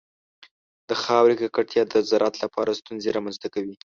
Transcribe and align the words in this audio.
د 0.89 0.91
خاورې 1.03 1.35
ککړتیا 1.41 1.83
د 1.87 1.95
زراعت 2.09 2.35
لپاره 2.43 2.77
ستونزې 2.79 3.09
رامنځته 3.11 3.47
کوي. 3.53 3.75